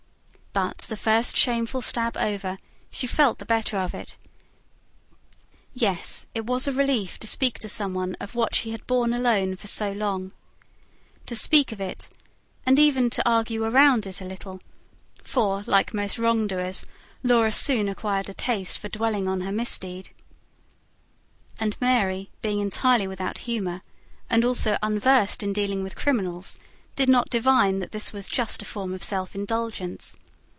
[0.53, 2.57] But, the first shameful stab over,
[2.89, 4.17] she felt the better of it;
[5.73, 9.13] yes, it was a relief to speak to some one of what she had borne
[9.13, 10.29] alone for so long.
[11.27, 12.09] To speak of it,
[12.65, 14.59] and even to argue round it a little;
[15.23, 16.85] for, like most wrongdoers,
[17.23, 20.09] Laura soon acquired a taste for dwelling on her misdeed.
[21.61, 23.83] And Mary, being entirely without humour,
[24.29, 26.59] and also unversed in dealing with criminals,
[26.97, 30.17] did not divine that this was just a form of self indulgence.